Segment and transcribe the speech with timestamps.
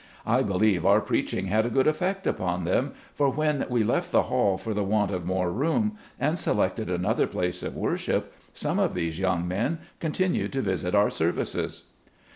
[0.25, 4.23] I believe our preaching had a good effect upon them, for when we left the
[4.23, 8.95] hall for the want of more room, and selected another place of worship, some of
[8.95, 11.83] these young men continued to visit our services.